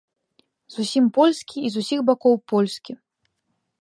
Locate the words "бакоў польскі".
2.11-2.91